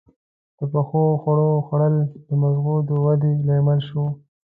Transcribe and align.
•د 0.57 0.59
پخو 0.71 1.01
خوړو 1.21 1.49
خوړل 1.65 1.95
د 2.27 2.29
مغزو 2.41 2.75
د 2.87 2.89
ودې 3.03 3.31
لامل 3.47 3.79
شول. 3.87 4.09